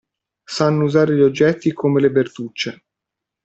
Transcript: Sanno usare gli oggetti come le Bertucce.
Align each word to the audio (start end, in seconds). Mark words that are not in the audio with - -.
Sanno 0.49 0.85
usare 0.85 1.13
gli 1.15 1.21
oggetti 1.21 1.73
come 1.73 2.01
le 2.01 2.09
Bertucce. 2.09 2.85